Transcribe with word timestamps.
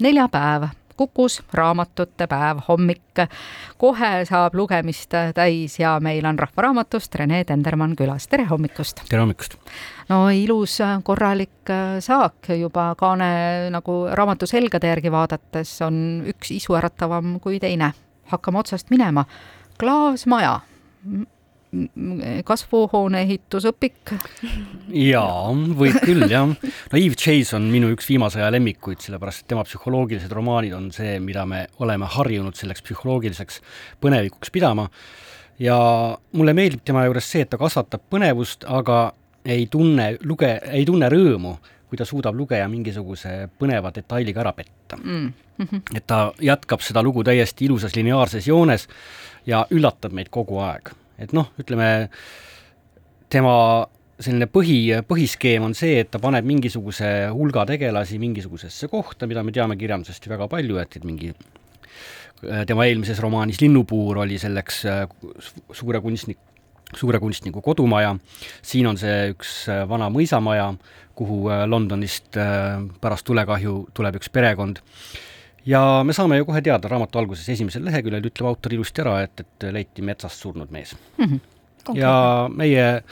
neljapäev 0.00 0.68
Kukus 0.96 1.42
raamatute 1.52 2.26
päev, 2.26 2.62
hommik. 2.68 3.20
kohe 3.78 4.24
saab 4.24 4.54
lugemist 4.54 5.12
täis 5.34 5.78
ja 5.78 5.98
meil 6.00 6.24
on 6.24 6.38
Rahvaraamatust 6.38 7.14
Rene 7.14 7.42
Tendermann 7.44 7.96
külas, 7.96 8.24
tere 8.28 8.46
hommikust! 8.48 9.02
tere 9.08 9.20
hommikust! 9.20 9.58
no 10.08 10.30
ilus 10.32 10.78
korralik 11.04 11.72
saak 12.00 12.48
juba 12.48 12.94
kaane 12.98 13.28
nagu 13.70 13.98
raamatu 14.12 14.48
selgade 14.48 14.88
järgi 14.88 15.12
vaadates 15.12 15.74
on 15.84 16.24
üks 16.32 16.54
isuäratavam 16.56 17.36
kui 17.40 17.60
teine. 17.60 17.92
hakkame 18.32 18.58
otsast 18.64 18.90
minema. 18.90 19.24
klaasmaja 19.78 20.60
kasvuhoone 22.46 23.22
ehitusõpik. 23.26 24.14
jaa, 24.92 25.52
võib 25.80 25.98
küll 26.04 26.26
jah. 26.30 26.48
no 26.48 26.98
Eve 26.98 27.18
Chase 27.18 27.56
on 27.58 27.68
minu 27.72 27.90
üks 27.94 28.08
viimase 28.10 28.40
aja 28.40 28.50
lemmikuid, 28.54 29.02
sellepärast 29.04 29.44
et 29.44 29.50
tema 29.52 29.64
psühholoogilised 29.66 30.32
romaanid 30.32 30.76
on 30.76 30.90
see, 30.94 31.18
mida 31.20 31.46
me 31.48 31.66
oleme 31.84 32.08
harjunud 32.16 32.56
selleks 32.58 32.84
psühholoogiliseks 32.86 33.60
põnevikuks 34.02 34.52
pidama. 34.54 34.88
ja 35.58 35.78
mulle 36.32 36.52
meeldib 36.56 36.84
tema 36.84 37.06
juures 37.06 37.30
see, 37.30 37.46
et 37.46 37.50
ta 37.50 37.60
kasvatab 37.60 38.04
põnevust, 38.10 38.66
aga 38.68 39.12
ei 39.46 39.66
tunne 39.70 40.16
luge, 40.26 40.50
ei 40.72 40.84
tunne 40.84 41.08
rõõmu, 41.12 41.56
kui 41.86 41.98
ta 41.98 42.04
suudab 42.04 42.34
lugeja 42.34 42.66
mingisuguse 42.68 43.46
põneva 43.58 43.92
detailiga 43.94 44.42
ära 44.42 44.52
petta 44.52 44.98
mm. 44.98 45.32
-hmm. 45.58 45.82
et 45.94 46.06
ta 46.06 46.32
jätkab 46.40 46.82
seda 46.82 47.02
lugu 47.02 47.24
täiesti 47.24 47.64
ilusas 47.64 47.96
lineaarses 47.96 48.48
joones 48.48 48.88
ja 49.46 49.66
üllatab 49.70 50.12
meid 50.12 50.28
kogu 50.30 50.58
aeg 50.58 50.90
et 51.18 51.34
noh, 51.36 51.52
ütleme 51.60 52.08
tema 53.32 53.56
selline 54.20 54.48
põhi, 54.48 54.78
põhiskeem 55.04 55.66
on 55.66 55.74
see, 55.76 56.00
et 56.00 56.10
ta 56.12 56.20
paneb 56.22 56.46
mingisuguse 56.48 57.10
hulga 57.34 57.66
tegelasi 57.68 58.20
mingisugusesse 58.22 58.88
kohta, 58.92 59.28
mida 59.28 59.44
me 59.44 59.52
teame 59.52 59.76
kirjandusest 59.76 60.24
ju 60.24 60.32
väga 60.32 60.48
palju, 60.48 60.78
et, 60.80 60.96
et 60.96 61.04
mingi 61.04 61.34
tema 62.66 62.86
eelmises 62.86 63.20
romaanis 63.22 63.60
Linnupuur 63.60 64.22
oli 64.24 64.38
selleks 64.38 64.82
äh, 64.86 65.04
suure 65.72 66.00
kunstnik, 66.04 66.38
suure 66.94 67.20
kunstniku 67.20 67.62
kodumaja, 67.64 68.14
siin 68.62 68.88
on 68.90 69.00
see 69.00 69.32
üks 69.32 69.66
äh, 69.72 69.84
vana 69.88 70.10
mõisamaja, 70.12 70.70
kuhu 71.16 71.46
äh, 71.50 71.64
Londonist 71.68 72.36
pärast 73.00 73.26
tulekahju 73.26 73.78
tuleb 73.96 74.20
üks 74.20 74.32
perekond 74.32 74.82
ja 75.66 75.82
me 76.04 76.14
saame 76.16 76.38
ju 76.40 76.46
kohe 76.48 76.62
teada, 76.62 76.88
raamatu 76.88 77.20
alguses 77.20 77.48
esimesel 77.52 77.84
leheküljel 77.86 78.30
ütleb 78.30 78.48
autor 78.50 78.74
ilusti 78.76 79.02
ära, 79.02 79.18
et, 79.26 79.42
et 79.42 79.68
leiti 79.74 80.04
metsast 80.06 80.42
surnud 80.42 80.72
mees 80.74 80.94
mm. 81.18 81.24
-hmm. 81.24 81.40
Okay. 81.86 82.00
ja 82.00 82.48
meie, 82.50 83.02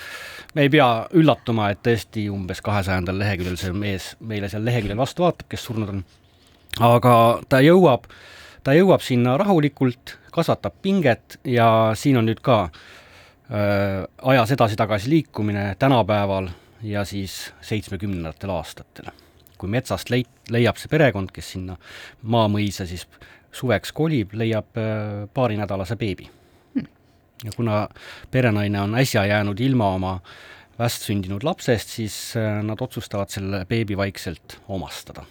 me 0.54 0.62
ei 0.62 0.70
pea 0.70 1.06
üllatuma, 1.14 1.68
et 1.70 1.78
tõesti 1.86 2.26
umbes 2.30 2.62
kahesajandal 2.64 3.18
leheküljel 3.18 3.56
see 3.56 3.72
mees 3.72 4.14
meile 4.18 4.48
seal 4.50 4.64
leheküljel 4.66 4.98
vastu 4.98 5.22
vaatab, 5.22 5.46
kes 5.48 5.64
surnud 5.64 5.92
on. 5.92 6.04
aga 6.80 7.14
ta 7.48 7.60
jõuab, 7.62 8.08
ta 8.66 8.74
jõuab 8.74 9.02
sinna 9.02 9.36
rahulikult, 9.38 10.18
kasvatab 10.34 10.74
pinget 10.82 11.38
ja 11.44 11.92
siin 11.94 12.18
on 12.18 12.26
nüüd 12.26 12.42
ka 12.42 12.64
äh, 12.64 14.02
ajas 14.22 14.50
edasi-tagasi 14.50 15.10
liikumine 15.10 15.76
tänapäeval 15.78 16.50
ja 16.82 17.04
siis 17.04 17.52
seitsmekümnendatel 17.60 18.50
aastatel 18.50 19.14
kui 19.64 19.72
metsast 19.72 20.12
leit-, 20.12 20.30
leiab 20.52 20.78
see 20.80 20.92
perekond, 20.92 21.32
kes 21.34 21.54
sinna 21.56 21.78
maamõisa 22.28 22.86
siis 22.88 23.06
suveks 23.54 23.94
kolib, 23.96 24.34
leiab 24.36 24.80
äh, 24.80 25.24
paarinädalase 25.34 25.96
beebi. 26.00 26.28
Hmm.. 26.74 26.90
ja 27.44 27.54
kuna 27.56 27.84
perenaine 28.30 28.82
on 28.82 28.98
äsja 29.00 29.24
jäänud 29.30 29.60
ilma 29.64 29.94
oma 29.94 30.18
västsündinud 30.78 31.46
lapsest, 31.46 31.96
siis 31.96 32.18
äh, 32.36 32.60
nad 32.66 32.82
otsustavad 32.82 33.32
selle 33.32 33.64
beebi 33.70 33.96
vaikselt 33.96 34.58
omastada. 34.68 35.24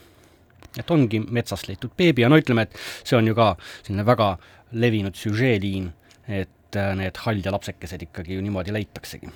et 0.79 0.89
ongi 0.91 1.19
metsast 1.19 1.67
leitud 1.69 1.91
beebi 1.97 2.23
ja 2.23 2.29
no 2.29 2.37
ütleme, 2.41 2.63
et 2.65 2.79
see 3.05 3.17
on 3.17 3.27
ju 3.27 3.35
ka 3.37 3.51
selline 3.83 4.05
väga 4.07 4.31
levinud 4.71 5.13
süžeeliin, 5.13 5.91
et 6.27 6.79
äh, 6.79 6.95
need 6.97 7.19
haldja 7.27 7.53
lapsekesed 7.53 8.07
ikkagi 8.09 8.39
ju 8.39 8.41
niimoodi 8.41 8.73
leitaksegi 8.73 9.29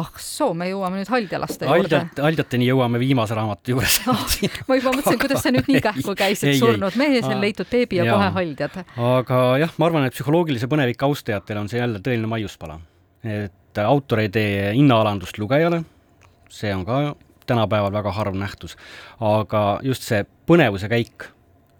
ah 0.00 0.10
soo, 0.20 0.52
me 0.58 0.68
jõuame 0.68 1.00
nüüd 1.00 1.10
haldjalaste 1.12 1.66
juurde. 1.66 1.82
haldjat, 1.82 2.22
haldjateni 2.26 2.68
jõuame 2.68 3.00
viimase 3.02 3.36
raamatu 3.36 3.74
juures 3.74 3.98
oh, 4.10 4.24
ma 4.68 4.78
juba 4.78 4.94
mõtlesin, 4.96 5.20
kuidas 5.22 5.44
see 5.44 5.54
nüüd 5.54 5.70
nii 5.70 5.82
kähku 5.84 6.16
käis, 6.18 6.42
et 6.44 6.54
ei, 6.54 6.60
surnud 6.60 6.98
mees 7.00 7.28
on 7.28 7.42
leitud 7.42 7.70
beebi 7.70 8.00
ja, 8.00 8.08
ja 8.08 8.16
kohe 8.16 8.30
haldjad. 8.38 8.80
aga 9.10 9.42
jah, 9.62 9.76
ma 9.78 9.90
arvan, 9.90 10.08
et 10.08 10.16
psühholoogilise 10.16 10.70
põneviku 10.70 11.08
austajatele 11.08 11.62
on 11.64 11.70
see 11.72 11.80
jälle 11.80 12.02
tõeline 12.04 12.30
maiuspala. 12.30 12.78
et 13.24 13.82
autor 13.84 14.24
ei 14.24 14.32
tee 14.32 14.72
hinnaalandust 14.74 15.38
lugejale, 15.42 15.82
see 16.52 16.74
on 16.74 16.84
ka 16.88 17.00
tänapäeval 17.46 17.92
väga 17.92 18.12
harv 18.12 18.36
nähtus, 18.38 18.76
aga 19.20 19.64
just 19.82 20.06
see 20.06 20.24
põnevuse 20.48 20.88
käik 20.92 21.28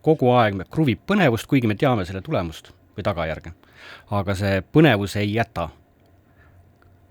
kogu 0.05 0.33
aeg 0.37 0.66
kruvib 0.72 1.05
põnevust, 1.09 1.49
kuigi 1.49 1.69
me 1.71 1.77
teame 1.81 2.05
selle 2.05 2.22
tulemust 2.25 2.72
või 2.97 3.06
tagajärge. 3.06 3.55
aga 4.11 4.34
see 4.34 4.61
põnevus 4.72 5.16
ei 5.21 5.34
jäta 5.34 5.69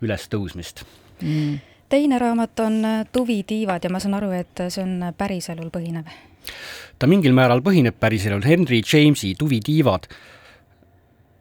ülestõusmist 0.04 0.84
mm.. 1.22 1.58
teine 1.90 2.20
raamat 2.22 2.64
on 2.66 2.80
äh, 2.86 3.02
Tuvitiivad 3.12 3.84
ja 3.84 3.92
ma 3.94 4.02
saan 4.04 4.18
aru, 4.20 4.32
et 4.38 4.66
see 4.68 4.84
on 4.84 5.12
päriselul 5.18 5.72
põhinev? 5.74 6.10
ta 7.00 7.10
mingil 7.10 7.36
määral 7.36 7.64
põhineb 7.66 7.98
päriselul, 8.00 8.44
Henry 8.46 8.82
Jamesi 8.84 9.34
Tuvitiivad 9.40 10.10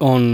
on 0.03 0.25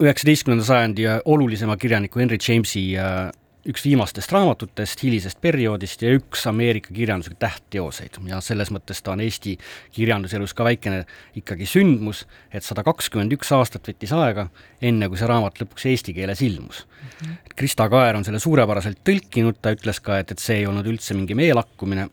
üheksateistkümnenda 0.00 0.64
sajandi 0.64 1.06
olulisema 1.24 1.76
kirjaniku 1.76 2.20
Henry 2.22 2.38
Jamesi 2.40 2.90
äh, 2.98 3.28
üks 3.68 3.84
viimastest 3.84 4.32
raamatutest 4.32 5.02
hilisest 5.04 5.40
perioodist 5.40 6.02
ja 6.02 6.12
üks 6.16 6.46
Ameerika 6.48 6.94
kirjanduse 6.96 7.34
tähtteoseid 7.38 8.16
ja 8.28 8.40
selles 8.44 8.70
mõttes 8.72 9.02
ta 9.04 9.12
on 9.12 9.20
Eesti 9.20 9.56
kirjanduselus 9.92 10.54
ka 10.56 10.64
väikene 10.64 11.02
ikkagi 11.36 11.68
sündmus, 11.68 12.24
et 12.52 12.64
sada 12.64 12.84
kakskümmend 12.86 13.34
üks 13.36 13.52
aastat 13.52 13.90
võttis 13.90 14.14
aega, 14.16 14.48
enne 14.80 15.10
kui 15.10 15.20
see 15.20 15.28
raamat 15.28 15.60
lõpuks 15.60 15.86
eesti 15.92 16.16
keeles 16.16 16.40
ilmus 16.46 16.86
mm. 16.86 17.10
-hmm. 17.10 17.54
Krista 17.56 17.88
Kaer 17.92 18.16
on 18.16 18.24
selle 18.24 18.40
suurepäraselt 18.40 19.04
tõlkinud, 19.04 19.60
ta 19.60 19.74
ütles 19.76 20.00
ka, 20.00 20.18
et, 20.18 20.32
et 20.32 20.38
see 20.38 20.62
ei 20.62 20.66
olnud 20.66 20.86
üldse 20.86 21.14
mingi 21.14 21.36
meelakkumine 21.36 22.08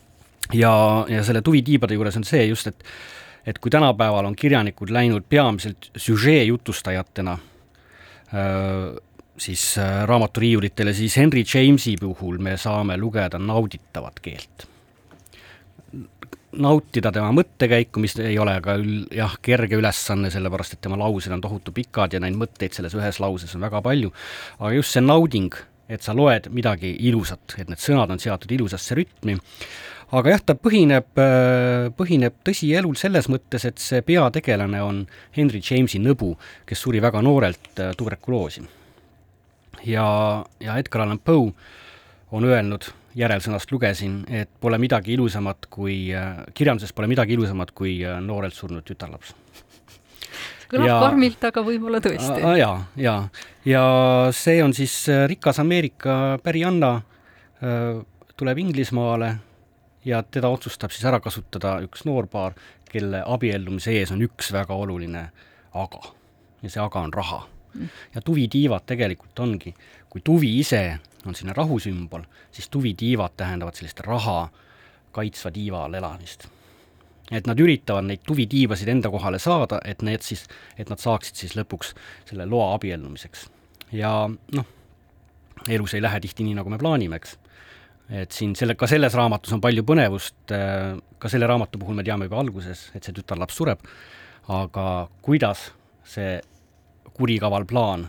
ja, 0.62 0.74
ja 1.08 1.24
selle 1.24 1.42
tuvitiibade 1.42 1.94
juures 1.94 2.16
on 2.16 2.24
see 2.24 2.46
just, 2.46 2.66
et 2.66 2.84
et 3.46 3.58
kui 3.58 3.70
tänapäeval 3.70 4.26
on 4.28 4.34
kirjanikud 4.36 4.90
läinud 4.92 5.24
peamiselt 5.28 5.90
süžee 5.96 6.42
jutustajatena 6.44 7.38
öö, 8.34 9.00
siis 9.40 9.78
äh, 9.78 10.02
raamaturiiulitele, 10.08 10.92
siis 10.92 11.16
Henry 11.16 11.44
Jamesi 11.54 11.96
puhul 12.00 12.38
me 12.38 12.56
saame 12.56 12.96
lugeda 12.96 13.38
nauditavat 13.38 14.20
keelt. 14.20 14.66
nautida 16.50 17.12
tema 17.14 17.30
mõttekäiku, 17.30 18.00
mis 18.02 18.16
ei 18.18 18.34
ole 18.42 18.56
ka 18.60 18.74
ül-, 18.80 19.04
jah, 19.14 19.36
kerge 19.42 19.78
ülesanne, 19.78 20.32
sellepärast 20.34 20.74
et 20.74 20.80
tema 20.82 20.98
laused 20.98 21.30
on 21.30 21.40
tohutu 21.40 21.70
pikad 21.72 22.16
ja 22.16 22.20
neid 22.20 22.34
mõtteid 22.34 22.74
selles 22.74 22.96
ühes 22.98 23.20
lauses 23.22 23.54
on 23.54 23.62
väga 23.62 23.78
palju, 23.86 24.10
aga 24.58 24.72
just 24.74 24.96
see 24.96 25.04
nauding, 25.04 25.54
et 25.88 26.02
sa 26.02 26.14
loed 26.16 26.48
midagi 26.50 26.90
ilusat, 27.06 27.54
et 27.54 27.70
need 27.70 27.78
sõnad 27.78 28.10
on 28.10 28.18
seatud 28.18 28.50
ilusasse 28.56 28.98
rütmi, 28.98 29.38
aga 30.18 30.34
jah, 30.34 30.42
ta 30.42 30.58
põhineb, 30.58 31.14
äh, 31.22 31.86
põhineb 31.94 32.42
tõsielul 32.50 32.98
selles 32.98 33.30
mõttes, 33.30 33.68
et 33.70 33.78
see 33.78 34.02
peategelane 34.02 34.82
on 34.82 35.00
Henry 35.38 35.62
Jamesi 35.62 36.02
nõbu, 36.02 36.34
kes 36.66 36.82
suri 36.82 36.98
väga 37.06 37.22
noorelt 37.22 37.78
äh, 37.78 37.94
tuberkuloosi 37.94 38.66
ja, 39.86 40.44
ja 40.60 40.78
Edgar 40.78 41.02
Allan 41.02 41.18
Poe 41.18 41.52
on 42.32 42.44
öelnud, 42.44 42.84
järelsõnast 43.14 43.72
lugesin, 43.72 44.20
et 44.30 44.50
pole 44.60 44.78
midagi 44.78 45.14
ilusamat 45.16 45.66
kui, 45.70 46.12
kirjanduses 46.54 46.92
pole 46.94 47.08
midagi 47.10 47.34
ilusamat 47.34 47.72
kui 47.74 47.98
noorelt 48.22 48.54
surnud 48.54 48.86
tütarlaps. 48.86 49.34
kõlab 50.70 50.86
ja, 50.86 50.98
karmilt, 51.02 51.44
aga 51.44 51.64
võib-olla 51.66 52.00
tõesti. 52.00 52.40
jaa, 52.58 52.74
jaa. 52.96 53.28
ja 53.64 53.84
see 54.30 54.62
on 54.62 54.74
siis 54.74 54.94
rikas 55.26 55.58
Ameerika 55.58 56.38
pärianna, 56.42 57.00
tuleb 58.36 58.58
Inglismaale 58.58 59.34
ja 60.04 60.22
teda 60.22 60.48
otsustab 60.48 60.94
siis 60.94 61.04
ära 61.04 61.20
kasutada 61.20 61.80
üks 61.84 62.06
noorpaar, 62.06 62.54
kelle 62.90 63.22
abiellumise 63.26 63.92
ees 63.98 64.10
on 64.14 64.22
üks 64.22 64.52
väga 64.52 64.74
oluline 64.74 65.30
aga. 65.74 66.12
ja 66.62 66.70
see 66.70 66.82
aga 66.82 67.00
on 67.00 67.12
raha 67.12 67.46
ja 68.14 68.20
tuvitiivad 68.24 68.86
tegelikult 68.86 69.38
ongi, 69.38 69.74
kui 70.10 70.20
tuvi 70.24 70.58
ise 70.58 70.98
on 71.26 71.34
selline 71.34 71.54
rahusümbol, 71.56 72.24
siis 72.52 72.68
tuvitiivad 72.68 73.36
tähendavad 73.36 73.76
sellist 73.76 74.00
raha 74.00 74.48
kaitsva 75.12 75.50
tiiva 75.50 75.84
all 75.84 75.94
elamist. 75.94 76.48
et 77.30 77.46
nad 77.46 77.60
üritavad 77.62 78.08
neid 78.08 78.24
tuvitiivasid 78.26 78.88
enda 78.90 79.10
kohale 79.10 79.38
saada, 79.38 79.78
et 79.86 80.00
need 80.02 80.22
siis, 80.26 80.48
et 80.78 80.88
nad 80.90 80.98
saaksid 80.98 81.36
siis 81.38 81.52
lõpuks 81.54 81.92
selle 82.26 82.46
loa 82.46 82.74
abiellumiseks. 82.74 83.46
ja 83.92 84.30
noh, 84.52 84.66
elus 85.68 85.94
ei 85.94 86.02
lähe 86.02 86.20
tihti 86.20 86.44
nii, 86.44 86.56
nagu 86.58 86.70
me 86.70 86.78
plaanime, 86.78 87.20
eks. 87.20 87.36
et 88.22 88.32
siin 88.32 88.56
selle, 88.56 88.74
ka 88.74 88.86
selles 88.90 89.14
raamatus 89.14 89.52
on 89.52 89.60
palju 89.60 89.84
põnevust, 89.86 90.54
ka 91.18 91.28
selle 91.28 91.46
raamatu 91.46 91.78
puhul 91.78 91.94
me 91.94 92.04
teame 92.06 92.26
juba 92.26 92.40
alguses, 92.40 92.88
et 92.94 93.04
see 93.04 93.14
tütarlaps 93.14 93.60
sureb, 93.60 93.84
aga 94.50 94.86
kuidas 95.22 95.68
see 96.10 96.40
kurikaval 97.20 97.68
plaan 97.68 98.08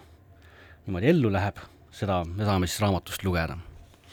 niimoodi 0.86 1.12
ellu 1.12 1.32
läheb, 1.34 1.60
seda 1.92 2.22
me 2.26 2.48
saame 2.48 2.68
siis 2.68 2.82
raamatust 2.82 3.24
lugeda. 3.28 3.58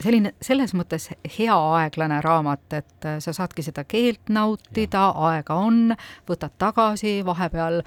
selline 0.02 0.30
selles 0.42 0.74
mõttes 0.78 1.08
hea 1.38 1.54
aeglane 1.78 2.20
raamat, 2.22 2.66
et 2.72 3.06
äh, 3.06 3.18
sa 3.22 3.32
saadki 3.34 3.62
seda 3.66 3.84
keelt 3.84 4.30
nautida, 4.30 5.08
aega 5.30 5.56
on, 5.58 5.94
võtad 6.28 6.54
tagasi, 6.58 7.20
vahepeal 7.26 7.82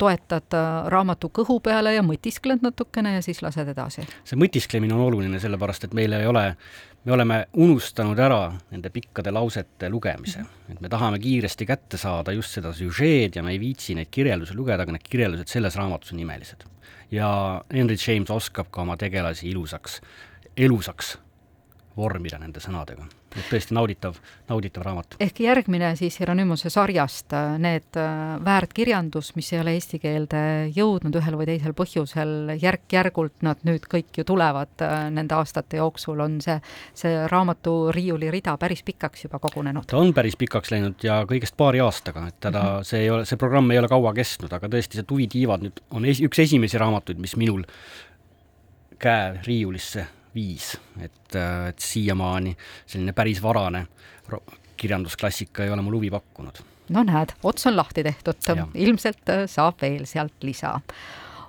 toetad 0.00 0.56
äh, 0.56 0.68
raamatu 0.92 1.30
kõhu 1.40 1.58
peale 1.64 1.94
ja 1.94 2.04
mõtiskled 2.06 2.64
natukene 2.64 3.16
ja 3.18 3.24
siis 3.24 3.42
lased 3.44 3.68
edasi. 3.68 4.06
see 4.24 4.40
mõtisklemine 4.40 4.96
on 4.96 5.04
oluline, 5.08 5.40
sellepärast 5.42 5.88
et 5.88 5.96
meil 5.96 6.16
ei 6.16 6.26
ole, 6.26 6.44
me 7.04 7.14
oleme 7.16 7.40
unustanud 7.60 8.18
ära 8.18 8.40
nende 8.72 8.92
pikkade 8.94 9.32
lausete 9.34 9.90
lugemise, 9.92 10.44
et 10.72 10.80
me 10.80 10.90
tahame 10.92 11.20
kiiresti 11.22 11.68
kätte 11.68 12.00
saada 12.00 12.34
just 12.36 12.56
seda 12.56 12.72
süžeed 12.76 13.36
ja 13.36 13.44
me 13.46 13.54
ei 13.54 13.62
viitsi 13.62 13.96
neid 13.98 14.10
kirjeldusi 14.10 14.56
lugeda, 14.58 14.84
aga 14.84 14.96
need 14.96 15.08
kirjeldused 15.08 15.52
selles 15.52 15.78
raamatus 15.80 16.14
on 16.16 16.24
imelised. 16.26 16.68
ja 17.10 17.30
Henry 17.72 17.96
James 18.06 18.30
oskab 18.30 18.70
ka 18.70 18.82
oma 18.82 18.96
tegelasi 18.96 19.50
ilusaks, 19.50 20.00
elusaks 20.56 21.18
vormida 22.00 22.38
nende 22.40 22.62
sõnadega. 22.62 23.06
et 23.30 23.46
tõesti 23.46 23.74
nauditav, 23.76 24.16
nauditav 24.48 24.82
raamat. 24.82 25.14
ehk 25.22 25.40
järgmine 25.44 25.92
siis 25.96 26.16
Hieronymose 26.18 26.70
sarjast, 26.70 27.30
need 27.62 27.98
äh, 28.00 28.40
väärtkirjandus, 28.44 29.34
mis 29.36 29.52
ei 29.52 29.60
ole 29.60 29.76
eesti 29.78 30.00
keelde 30.02 30.40
jõudnud 30.74 31.14
ühel 31.20 31.36
või 31.38 31.46
teisel 31.52 31.76
põhjusel, 31.78 32.56
järk-järgult 32.58 33.46
nad 33.46 33.62
nüüd 33.68 33.86
kõik 33.90 34.18
ju 34.18 34.26
tulevad 34.26 34.82
äh, 34.82 35.06
nende 35.14 35.38
aastate 35.38 35.78
jooksul, 35.78 36.20
on 36.26 36.40
see, 36.42 36.58
see 36.94 37.14
raamatu 37.30 37.92
riiulirida 37.94 38.56
päris 38.58 38.82
pikaks 38.86 39.28
juba 39.28 39.38
kogunenud. 39.38 39.86
ta 39.86 40.00
on 40.00 40.14
päris 40.16 40.36
pikaks 40.40 40.74
läinud 40.74 41.06
ja 41.06 41.22
kõigest 41.30 41.56
paari 41.56 41.84
aastaga, 41.84 42.26
et 42.28 42.40
teda 42.40 42.62
mm, 42.62 42.76
-hmm. 42.76 42.90
see 42.90 43.04
ei 43.06 43.10
ole, 43.10 43.24
see 43.24 43.38
programm 43.38 43.70
ei 43.70 43.78
ole 43.78 43.88
kaua 43.88 44.14
kestnud, 44.16 44.52
aga 44.52 44.68
tõesti, 44.68 44.98
see 44.98 45.06
Tuvi 45.10 45.26
tiivad 45.30 45.62
nüüd 45.62 45.80
on 45.90 46.04
esi, 46.04 46.26
üks 46.26 46.38
esimesi 46.42 46.78
raamatuid, 46.78 47.18
mis 47.18 47.36
minul 47.36 47.62
käe 49.00 49.40
riiulisse 49.46 50.06
viis, 50.34 50.72
et, 51.00 51.36
et 51.68 51.78
siiamaani 51.78 52.56
selline 52.86 53.12
päris 53.12 53.42
varane 53.42 53.86
kirjandusklassika 54.80 55.64
ei 55.64 55.70
ole 55.70 55.82
mul 55.82 55.98
huvi 55.98 56.10
pakkunud. 56.10 56.62
no 56.88 57.02
näed, 57.06 57.34
ots 57.42 57.66
on 57.66 57.76
lahti 57.76 58.04
tehtud, 58.06 58.40
ilmselt 58.74 59.28
äh, 59.28 59.44
saab 59.46 59.82
veel 59.82 60.06
sealt 60.06 60.46
lisa. 60.46 60.80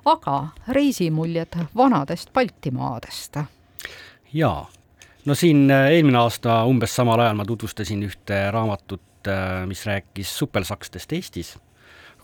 aga 0.05 0.37
reisimuljed 0.67 1.57
vanadest 1.77 2.33
Baltimaadest? 2.33 3.37
jaa, 4.33 4.69
no 5.25 5.35
siin 5.35 5.71
äh, 5.71 5.89
eelmine 5.95 6.17
aasta 6.17 6.63
umbes 6.65 6.95
samal 6.95 7.19
ajal 7.19 7.39
ma 7.39 7.45
tutvustasin 7.45 8.03
ühte 8.03 8.43
raamatut, 8.51 9.27
äh, 9.27 9.65
mis 9.67 9.85
rääkis 9.85 10.37
supelsakstest 10.37 11.13
Eestis 11.13 11.57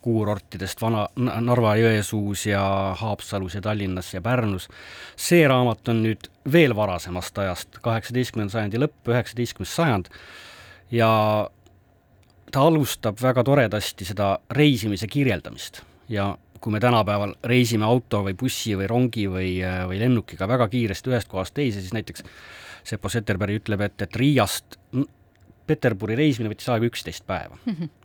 kuurortidest 0.07 0.81
Vana, 0.81 1.03
Narva-Jõesuus 1.19 2.45
ja 2.47 2.63
Haapsalus 2.95 3.57
ja 3.57 3.61
Tallinnas 3.65 4.13
ja 4.13 4.21
Pärnus. 4.23 4.69
see 5.15 5.43
raamat 5.47 5.91
on 5.91 6.01
nüüd 6.05 6.29
veel 6.51 6.75
varasemast 6.75 7.37
ajast, 7.43 7.79
kaheksateistkümnenda 7.83 8.55
sajandi 8.55 8.79
lõpp, 8.79 9.11
üheksateistkümnes 9.11 9.75
sajand, 9.75 10.07
ja 10.91 11.09
ta 12.51 12.63
alustab 12.63 13.19
väga 13.21 13.43
toredasti 13.43 14.07
seda 14.07 14.37
reisimise 14.55 15.09
kirjeldamist 15.11 15.81
ja 16.09 16.29
kui 16.63 16.71
me 16.71 16.79
tänapäeval 16.79 17.35
reisime 17.43 17.85
auto 17.85 18.23
või 18.25 18.37
bussi 18.39 18.77
või 18.79 18.87
rongi 18.87 19.27
või, 19.29 19.51
või 19.91 19.99
lennukiga 19.99 20.47
väga 20.47 20.69
kiiresti 20.71 21.11
ühest 21.11 21.27
kohast 21.29 21.53
teise, 21.57 21.83
siis 21.83 21.93
näiteks 21.93 22.23
Seppo 22.87 23.11
Zetterberg 23.11 23.59
ütleb, 23.59 23.83
et, 23.83 24.01
et 24.01 24.15
Riiast 24.15 24.79
Peterburi 25.67 26.15
reisimine 26.15 26.53
võttis 26.53 26.69
aega 26.71 26.87
üksteist 26.87 27.27
päeva 27.27 27.59
mm. 27.65 27.73
-hmm 27.81 27.95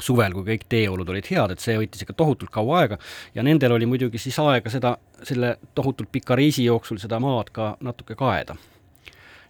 suvel, 0.00 0.34
kui 0.34 0.46
kõik 0.48 0.66
teeolud 0.68 1.08
olid 1.12 1.28
head, 1.30 1.54
et 1.54 1.62
see 1.62 1.76
võttis 1.78 2.02
ikka 2.04 2.16
tohutult 2.18 2.50
kaua 2.54 2.82
aega 2.82 2.98
ja 3.34 3.44
nendel 3.46 3.76
oli 3.76 3.86
muidugi 3.86 4.18
siis 4.18 4.38
aega 4.42 4.72
seda, 4.72 4.96
selle 5.22 5.56
tohutult 5.74 6.10
pika 6.12 6.36
reisi 6.38 6.64
jooksul 6.66 6.98
seda 7.02 7.20
maad 7.22 7.52
ka 7.54 7.74
natuke 7.84 8.16
kaeda. 8.18 8.56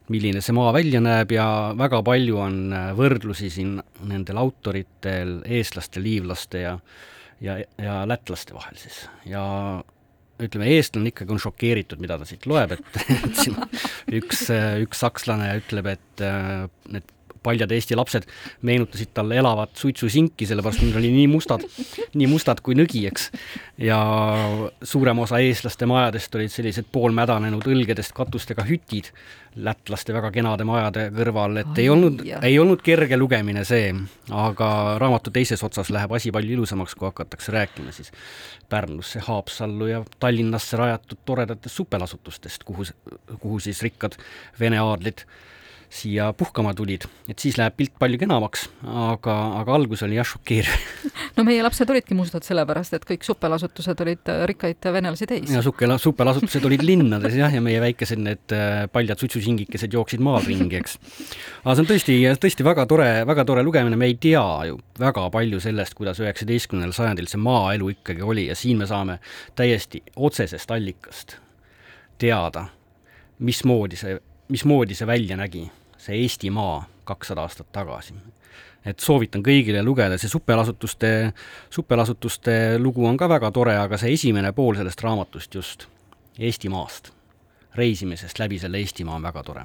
milline 0.09 0.41
see 0.45 0.53
maa 0.53 0.73
välja 0.73 1.01
näeb 1.01 1.31
ja 1.33 1.73
väga 1.79 2.03
palju 2.05 2.37
on 2.37 2.73
äh, 2.77 2.91
võrdlusi 2.97 3.49
siin 3.51 3.79
nendel 4.05 4.37
autoritel, 4.37 5.39
eestlaste, 5.49 6.03
liivlaste 6.03 6.61
ja 6.61 6.79
ja, 7.41 7.59
ja 7.79 8.03
lätlaste 8.09 8.55
vahel 8.55 8.77
siis 8.77 9.07
ja 9.27 9.45
ütleme, 10.43 10.69
eestlane 10.77 11.13
ikkagi 11.13 11.35
on 11.35 11.41
šokeeritud, 11.41 12.01
mida 12.03 12.19
ta 12.19 12.27
siit 12.29 12.47
loeb, 12.51 12.75
et, 12.75 13.03
et 13.17 13.39
siin 13.39 13.59
üks, 14.21 14.47
üks 14.83 15.05
sakslane 15.05 15.53
ütleb, 15.61 15.89
et 15.95 16.25
äh, 16.27 16.67
need 16.91 17.14
paljad 17.45 17.73
Eesti 17.75 17.99
lapsed 17.99 18.27
meenutasid 18.67 19.13
talle 19.15 19.39
elavat 19.41 19.77
suitsusinki, 19.79 20.49
sellepärast 20.49 20.83
need 20.85 20.99
olid 20.99 21.15
nii 21.15 21.29
mustad, 21.31 21.65
nii 22.17 22.29
mustad 22.31 22.63
kui 22.65 22.77
nõgi, 22.79 23.05
eks. 23.11 23.31
ja 23.85 24.01
suurem 24.83 25.23
osa 25.25 25.41
eestlaste 25.45 25.89
majadest 25.91 26.35
olid 26.41 26.53
sellised 26.53 26.91
poolmädanenud 26.93 27.67
õlgedest 27.71 28.17
katustega 28.17 28.67
hütid 28.69 29.13
lätlaste 29.55 30.15
väga 30.15 30.31
kenade 30.35 30.65
majade 30.67 31.09
kõrval, 31.15 31.61
et 31.63 31.71
Ai, 31.77 31.85
ei 31.85 31.91
olnud, 31.91 32.23
ei 32.43 32.59
olnud 32.59 32.83
kerge 32.83 33.19
lugemine 33.19 33.63
see, 33.67 33.93
aga 34.35 34.69
raamatu 34.99 35.31
teises 35.35 35.63
otsas 35.67 35.93
läheb 35.95 36.13
asi 36.17 36.33
palju 36.35 36.57
ilusamaks, 36.57 36.97
kui 36.99 37.07
hakatakse 37.07 37.55
rääkima 37.55 37.95
siis 37.95 38.11
Pärnusse, 38.69 39.23
Haapsallu 39.23 39.87
ja 39.87 40.03
Tallinnasse 40.19 40.77
rajatud 40.81 41.23
toredatest 41.25 41.77
supelasutustest, 41.77 42.65
kuhu, 42.65 42.87
kuhu 43.39 43.61
siis 43.63 43.83
rikkad 43.87 44.19
vene 44.61 44.81
aadlid 44.83 45.27
siia 45.95 46.33
puhkama 46.37 46.73
tulid, 46.75 47.07
et 47.31 47.39
siis 47.39 47.57
läheb 47.59 47.77
pilt 47.79 47.93
palju 48.01 48.19
kenamaks, 48.19 48.67
aga, 48.83 49.35
aga 49.61 49.75
algus 49.77 50.03
oli 50.07 50.17
jah 50.19 50.27
šokeeriv 50.27 50.73
no 51.37 51.45
meie 51.47 51.63
lapsed 51.63 51.91
olidki 51.91 52.17
mustad 52.19 52.47
sellepärast, 52.47 52.97
et 52.99 53.07
kõik 53.07 53.27
supelasutused 53.27 54.03
olid 54.03 54.33
äh, 54.33 54.43
rikkaid 54.51 54.89
venelasi 54.97 55.29
täis. 55.31 55.53
ja 55.55 55.63
sukela, 55.65 55.99
supelasutused 56.03 56.67
olid 56.67 56.83
linnades 56.87 57.37
jah, 57.39 57.53
ja 57.55 57.63
meie 57.65 57.83
väikesed 57.85 58.23
need 58.23 58.57
äh, 58.57 58.85
paljad 58.93 59.23
suitsusingikesed 59.23 59.95
jooksid 59.95 60.25
maal 60.25 60.43
ringi, 60.47 60.81
eks. 60.81 60.99
aga 61.63 61.77
see 61.77 61.85
on 61.85 61.91
tõesti, 61.93 62.19
tõesti 62.43 62.67
väga 62.67 62.89
tore, 62.91 63.09
väga 63.31 63.47
tore 63.47 63.63
lugemine, 63.67 63.99
me 64.01 64.11
ei 64.11 64.19
tea 64.19 64.45
ju 64.71 64.81
väga 64.99 65.29
palju 65.35 65.63
sellest, 65.63 65.95
kuidas 65.99 66.19
üheksateistkümnendal 66.25 66.97
sajandil 66.97 67.31
see 67.31 67.43
maaelu 67.43 67.93
ikkagi 67.95 68.27
oli 68.27 68.49
ja 68.49 68.59
siin 68.59 68.83
me 68.83 68.91
saame 68.91 69.21
täiesti 69.55 70.03
otsesest 70.17 70.75
allikast 70.75 71.39
teada, 72.19 72.67
mismoodi 73.39 73.99
see, 73.99 74.19
mismoodi 74.51 74.99
see 74.99 75.07
välja 75.07 75.39
nägi 75.39 75.65
see 76.05 76.23
Eestimaa 76.23 76.85
kakssada 77.09 77.45
aastat 77.45 77.71
tagasi. 77.73 78.15
et 78.85 79.01
soovitan 79.01 79.41
kõigile 79.43 79.81
lugeda, 79.83 80.19
see 80.21 80.29
supelasutuste, 80.29 81.33
supelasutuste 81.73 82.79
lugu 82.79 83.07
on 83.09 83.17
ka 83.17 83.29
väga 83.29 83.51
tore, 83.51 83.77
aga 83.81 83.97
see 83.97 84.13
esimene 84.13 84.53
pool 84.53 84.77
sellest 84.77 85.01
raamatust 85.01 85.55
just, 85.55 85.87
Eestimaast, 86.39 87.09
reisimisest 87.75 88.39
läbi 88.39 88.59
selle 88.59 88.83
Eestimaa 88.85 89.17
on 89.17 89.23
väga 89.23 89.43
tore 89.43 89.65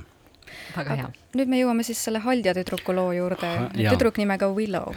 väga 0.76 0.96
hea. 0.96 1.10
nüüd 1.38 1.50
me 1.52 1.60
jõuame 1.60 1.84
siis 1.86 2.00
selle 2.04 2.22
Haldja 2.24 2.54
tüdruku 2.58 2.96
loo 2.96 3.12
juurde, 3.14 3.50
tüdruk 3.76 4.18
nimega 4.22 4.50
Willow 4.54 4.96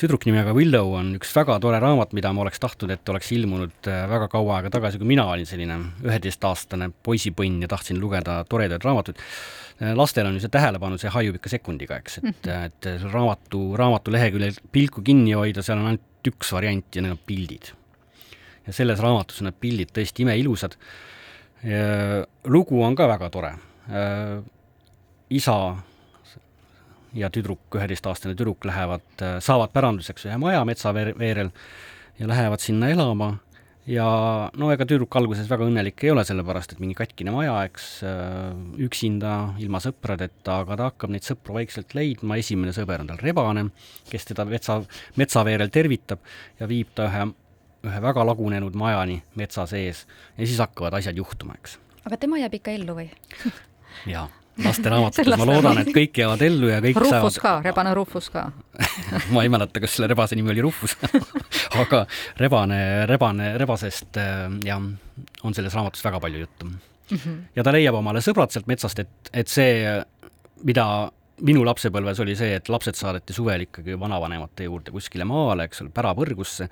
tüdruk 0.00 0.24
nimega 0.26 0.54
Willow 0.56 0.94
on 0.98 1.12
üks 1.18 1.32
väga 1.36 1.58
tore 1.62 1.80
raamat, 1.82 2.14
mida 2.16 2.32
ma 2.34 2.44
oleks 2.44 2.60
tahtnud, 2.62 2.92
et 2.94 3.12
oleks 3.12 3.32
ilmunud 3.36 3.90
äh, 3.90 4.04
väga 4.10 4.28
kaua 4.32 4.58
aega 4.58 4.72
tagasi, 4.74 5.00
kui 5.00 5.10
mina 5.12 5.26
olin 5.30 5.48
selline 5.48 5.78
üheteistaastane 6.04 6.90
poisipõnn 7.04 7.62
ja 7.64 7.70
tahtsin 7.72 8.00
lugeda 8.02 8.40
toredaid 8.48 8.84
raamatuid. 8.86 9.20
Äh, 9.80 9.92
lastel 9.98 10.28
on 10.28 10.38
ju 10.38 10.44
see 10.44 10.52
tähelepanu, 10.52 10.98
see 11.00 11.12
hajub 11.12 11.38
ikka 11.38 11.52
sekundiga, 11.52 12.00
eks, 12.02 12.18
et 12.22 12.24
mm, 12.24 12.40
-hmm. 12.42 12.66
et 12.70 13.12
raamatu, 13.12 13.62
raamatu 13.78 14.14
leheküljel 14.14 14.58
pilku 14.72 15.02
kinni 15.02 15.36
hoida, 15.38 15.62
seal 15.62 15.78
on 15.82 15.92
ainult 15.92 16.32
üks 16.32 16.52
variant 16.54 16.96
ja 16.96 17.02
need 17.02 17.16
on 17.16 17.22
pildid. 17.26 17.72
ja 18.66 18.72
selles 18.72 19.00
raamatus 19.00 19.40
on 19.42 19.50
need 19.50 19.58
pildid 19.60 19.90
tõesti 19.90 20.22
imeilusad. 20.22 20.76
lugu 22.44 22.82
on 22.82 22.94
ka 22.94 23.08
väga 23.08 23.30
tore. 23.30 23.54
Äh, 23.90 24.42
isa 25.30 25.76
ja 27.14 27.30
tüdruk, 27.32 27.64
üheteistaastane 27.76 28.36
tüdruk 28.36 28.64
lähevad, 28.68 29.24
saavad 29.44 29.72
päranduseks 29.74 30.28
ühe 30.28 30.36
maja 30.40 30.64
metsaveerel 30.68 31.50
ja 32.18 32.28
lähevad 32.28 32.62
sinna 32.62 32.88
elama 32.92 33.34
ja 33.88 34.06
no 34.58 34.70
ega 34.72 34.86
tüdruk 34.88 35.14
alguses 35.18 35.48
väga 35.50 35.66
õnnelik 35.66 36.04
ei 36.06 36.12
ole, 36.12 36.24
sellepärast 36.26 36.74
et 36.74 36.82
mingi 36.82 36.96
katkine 36.98 37.34
maja, 37.34 37.56
eks, 37.66 37.88
üksinda, 38.86 39.34
ilma 39.62 39.82
sõpradeta, 39.82 40.60
aga 40.62 40.78
ta 40.78 40.90
hakkab 40.90 41.14
neid 41.14 41.26
sõpru 41.26 41.56
vaikselt 41.58 41.96
leidma, 41.98 42.38
esimene 42.40 42.74
sõber 42.76 43.02
on 43.02 43.10
tal 43.10 43.22
Rebane, 43.22 43.68
kes 44.10 44.28
teda 44.30 44.46
metsa, 44.48 44.80
metsaveerel 45.20 45.72
tervitab 45.74 46.22
ja 46.60 46.68
viib 46.70 46.92
ta 46.96 47.08
ühe, 47.10 47.26
ühe 47.88 48.04
väga 48.04 48.26
lagunenud 48.28 48.78
majani 48.78 49.20
metsa 49.40 49.66
sees 49.70 50.06
ja 50.36 50.46
siis 50.46 50.62
hakkavad 50.62 51.00
asjad 51.00 51.18
juhtuma, 51.18 51.58
eks. 51.58 51.80
aga 52.06 52.20
tema 52.22 52.40
jääb 52.42 52.60
ikka 52.60 52.78
ellu 52.78 52.96
või? 53.02 53.10
jaa 54.14 54.28
lasteraamatutes, 54.60 55.36
ma 55.40 55.46
loodan, 55.48 55.80
et 55.82 55.90
kõik 55.94 56.18
jäävad 56.22 56.44
ellu 56.44 56.68
ja 56.68 56.80
kõik 56.84 57.00
Rufus 57.00 57.38
saavad. 57.38 57.38
ka, 57.44 57.52
rebane 57.64 57.94
Rufus 57.96 58.28
ka 58.32 58.44
ma 59.34 59.44
ei 59.44 59.52
mäleta, 59.52 59.80
kas 59.80 59.96
selle 59.96 60.10
rebase 60.12 60.36
nimi 60.38 60.52
oli 60.52 60.64
Rufus 60.64 60.96
aga 61.82 62.04
rebane, 62.40 62.82
rebane, 63.10 63.54
rebasest 63.62 64.20
äh, 64.20 64.44
jah, 64.66 64.84
on 65.42 65.56
selles 65.56 65.74
raamatus 65.76 66.04
väga 66.04 66.20
palju 66.20 66.44
juttu 66.44 66.68
mm. 66.68 66.78
-hmm. 67.16 67.40
ja 67.56 67.64
ta 67.64 67.72
leiab 67.72 67.96
omale 68.02 68.20
sõbrad 68.24 68.52
sealt 68.52 68.68
metsast, 68.68 68.98
et, 68.98 69.32
et 69.32 69.48
see, 69.48 69.88
mida 70.68 70.86
minu 71.42 71.64
lapsepõlves 71.66 72.20
oli 72.22 72.36
see, 72.38 72.54
et 72.58 72.68
lapsed 72.68 72.98
saadeti 72.98 73.34
suvel 73.34 73.64
ikkagi 73.66 73.96
vanavanemate 73.98 74.68
juurde 74.68 74.92
kuskile 74.94 75.24
maale, 75.24 75.66
eks 75.66 75.82
ole, 75.82 75.90
pärapõrgusse. 75.94 76.68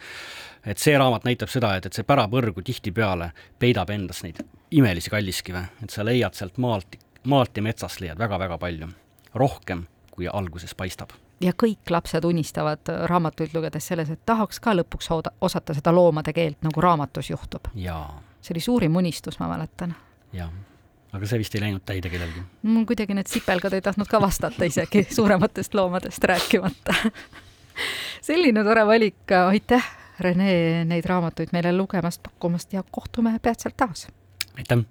et 0.67 0.79
see 0.79 0.99
raamat 0.99 1.25
näitab 1.25 1.49
seda, 1.49 1.75
et, 1.77 1.87
et 1.87 1.97
see 1.97 2.05
pärapõrgu 2.05 2.63
tihtipeale 2.63 3.33
peidab 3.59 3.91
endas 3.91 4.23
neid 4.23 4.43
imelisi 4.71 5.11
kalliskive, 5.11 5.65
et 5.83 5.91
sa 5.91 6.05
leiad 6.05 6.37
sealt 6.37 6.59
maalt 6.59 6.99
maalt 7.25 7.57
ja 7.57 7.63
metsast 7.63 8.01
leiad 8.01 8.19
väga-väga 8.19 8.59
palju. 8.59 8.89
rohkem, 9.35 9.87
kui 10.11 10.29
alguses 10.29 10.75
paistab. 10.75 11.11
ja 11.41 11.53
kõik 11.53 11.91
lapsed 11.91 12.25
unistavad 12.25 12.81
raamatuid 13.07 13.55
lugedes 13.55 13.87
selles, 13.87 14.11
et 14.11 14.21
tahaks 14.27 14.61
ka 14.61 14.75
lõpuks 14.75 15.11
oda-, 15.11 15.33
osata 15.41 15.75
seda 15.75 15.93
loomade 15.93 16.33
keelt, 16.33 16.63
nagu 16.63 16.81
raamatus 16.81 17.31
juhtub. 17.31 17.69
see 18.41 18.55
oli 18.55 18.61
suurim 18.61 18.97
unistus, 18.97 19.39
ma 19.39 19.49
mäletan. 19.49 19.95
jah 20.33 20.51
aga 21.13 21.27
see 21.27 21.41
vist 21.43 21.55
ei 21.55 21.61
läinud 21.65 21.83
täide 21.87 22.11
kellelgi. 22.11 22.43
mul 22.63 22.85
kuidagi 22.87 23.15
need 23.15 23.31
sipelgad 23.31 23.75
ei 23.75 23.83
tahtnud 23.83 24.09
ka 24.09 24.21
vastata 24.21 24.65
isegi, 24.65 25.07
suurematest 25.19 25.75
loomadest 25.75 26.25
rääkimata 26.25 26.95
selline 28.23 28.65
tore 28.65 28.87
valik, 28.87 29.35
aitäh, 29.49 29.97
Rene, 30.21 30.85
neid 30.85 31.07
raamatuid 31.09 31.55
meile 31.57 31.73
lugemast 31.73 32.23
pakkumast 32.23 32.73
ja 32.77 32.85
kohtume 32.91 33.39
peatselt 33.43 33.77
taas! 33.77 34.09
aitäh! 34.59 34.85